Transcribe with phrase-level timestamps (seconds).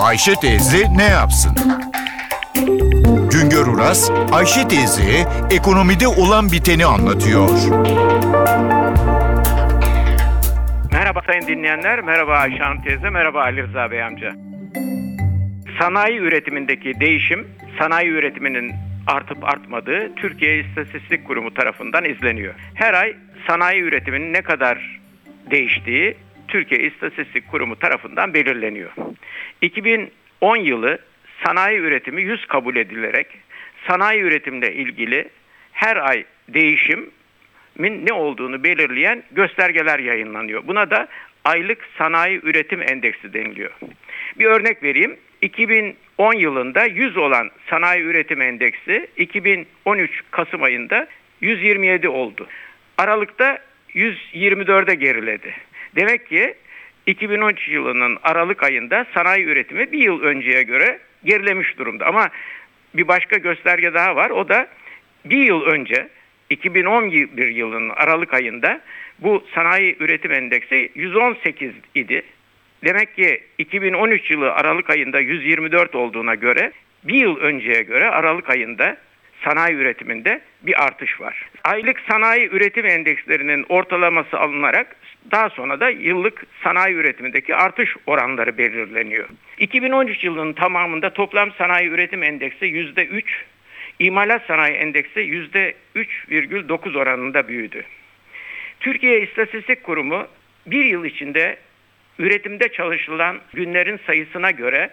[0.00, 1.52] Ayşe teyze ne yapsın?
[3.32, 7.48] Güngör Uras, Ayşe teyzeye ekonomide olan biteni anlatıyor.
[10.92, 14.32] Merhaba sayın dinleyenler, merhaba Ayşe Hanım teyze, merhaba Ali Rıza Bey amca.
[15.78, 17.48] Sanayi üretimindeki değişim,
[17.78, 18.72] sanayi üretiminin
[19.06, 22.54] artıp artmadığı Türkiye İstatistik Kurumu tarafından izleniyor.
[22.74, 25.00] Her ay sanayi üretiminin ne kadar
[25.50, 26.16] değiştiği
[26.50, 28.90] Türkiye İstatistik Kurumu tarafından belirleniyor.
[29.60, 30.98] 2010 yılı
[31.44, 33.26] sanayi üretimi 100 kabul edilerek
[33.86, 35.28] sanayi üretimle ilgili
[35.72, 37.10] her ay değişim
[37.78, 40.66] min ne olduğunu belirleyen göstergeler yayınlanıyor.
[40.66, 41.08] Buna da
[41.44, 43.70] aylık sanayi üretim endeksi deniliyor.
[44.38, 45.16] Bir örnek vereyim.
[45.42, 51.06] 2010 yılında 100 olan sanayi üretim endeksi 2013 Kasım ayında
[51.40, 52.48] 127 oldu.
[52.98, 53.58] Aralıkta
[53.94, 55.54] 124'e geriledi.
[55.96, 56.54] Demek ki
[57.06, 62.06] 2013 yılının Aralık ayında sanayi üretimi bir yıl önceye göre gerilemiş durumda.
[62.06, 62.28] Ama
[62.94, 64.30] bir başka gösterge daha var.
[64.30, 64.68] O da
[65.24, 66.08] bir yıl önce
[66.50, 68.80] 2011 yılının Aralık ayında
[69.18, 72.22] bu sanayi üretim endeksi 118 idi.
[72.84, 76.72] Demek ki 2013 yılı Aralık ayında 124 olduğuna göre
[77.04, 78.96] bir yıl önceye göre Aralık ayında
[79.44, 81.48] sanayi üretiminde bir artış var.
[81.64, 84.96] Aylık sanayi üretim endekslerinin ortalaması alınarak
[85.30, 89.28] daha sonra da yıllık sanayi üretimindeki artış oranları belirleniyor.
[89.58, 93.22] 2013 yılının tamamında toplam sanayi üretim endeksi %3,
[93.98, 97.84] İmalat sanayi endeksi %3,9 oranında büyüdü.
[98.80, 100.26] Türkiye İstatistik Kurumu
[100.66, 101.56] bir yıl içinde
[102.18, 104.90] üretimde çalışılan günlerin sayısına göre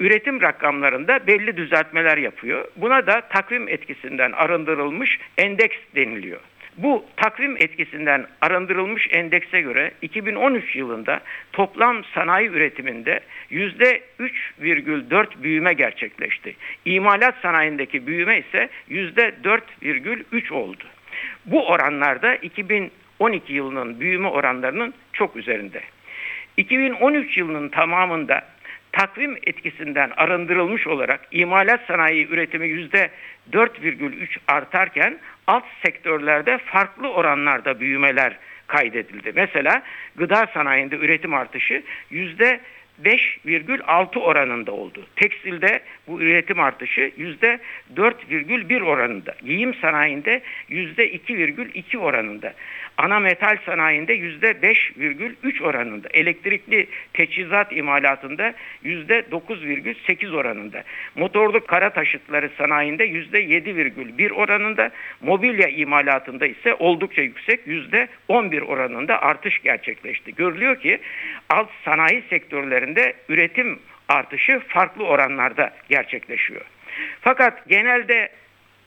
[0.00, 2.68] üretim rakamlarında belli düzeltmeler yapıyor.
[2.76, 6.40] Buna da takvim etkisinden arındırılmış endeks deniliyor.
[6.76, 11.20] Bu takvim etkisinden arındırılmış endekse göre 2013 yılında
[11.52, 16.56] toplam sanayi üretiminde %3,4 büyüme gerçekleşti.
[16.84, 20.84] İmalat sanayindeki büyüme ise %4,3 oldu.
[21.46, 25.80] Bu oranlarda 2012 yılının büyüme oranlarının çok üzerinde.
[26.56, 28.42] 2013 yılının tamamında
[28.98, 38.36] takvim etkisinden arındırılmış olarak imalat sanayi üretimi %4,3 artarken alt sektörlerde farklı oranlarda büyümeler
[38.66, 39.32] kaydedildi.
[39.34, 39.82] Mesela
[40.16, 42.60] gıda sanayinde üretim artışı yüzde
[43.04, 45.06] 5,6 oranında oldu.
[45.16, 47.58] Tekstilde bu üretim artışı yüzde
[47.96, 49.34] 4,1 oranında.
[49.44, 52.54] Giyim sanayinde yüzde 2,2 oranında.
[52.98, 56.08] Ana metal sanayinde yüzde 5,3 oranında.
[56.14, 60.84] Elektrikli teçhizat imalatında yüzde 9,8 oranında.
[61.14, 64.90] Motorlu kara taşıtları sanayinde yüzde 7,1 oranında.
[65.20, 70.34] Mobilya imalatında ise oldukça yüksek yüzde 11 oranında artış gerçekleşti.
[70.34, 70.98] Görülüyor ki
[71.50, 76.62] alt sanayi sektörleri sektörlerinde üretim artışı farklı oranlarda gerçekleşiyor.
[77.20, 78.28] Fakat genelde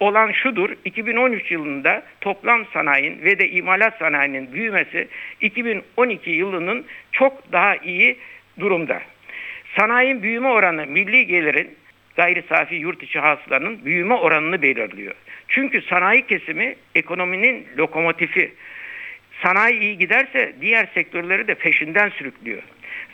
[0.00, 5.08] olan şudur 2013 yılında toplam sanayinin ve de imalat sanayinin büyümesi
[5.40, 8.16] 2012 yılının çok daha iyi
[8.60, 9.02] durumda.
[9.76, 11.76] Sanayinin büyüme oranı milli gelirin
[12.16, 15.14] gayri safi yurt içi hasılanın büyüme oranını belirliyor.
[15.48, 18.54] Çünkü sanayi kesimi ekonominin lokomotifi.
[19.44, 22.62] Sanayi iyi giderse diğer sektörleri de peşinden sürüklüyor.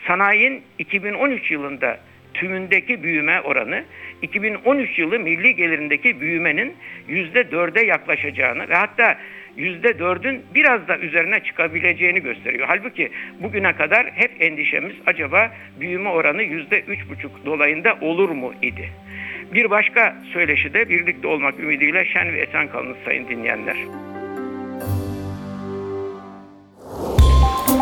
[0.06, 2.00] Sanayinin 2013 yılında
[2.34, 3.84] tümündeki büyüme oranı
[4.22, 6.74] 2013 yılı milli gelirindeki büyümenin
[7.08, 9.18] %4'e yaklaşacağını ve hatta
[9.58, 12.66] %4'ün biraz da üzerine çıkabileceğini gösteriyor.
[12.68, 13.10] Halbuki
[13.40, 18.88] bugüne kadar hep endişemiz acaba büyüme oranı %3,5 dolayında olur mu idi?
[19.54, 23.76] Bir başka söyleşi de birlikte olmak ümidiyle şen ve esen kalınız sayın dinleyenler.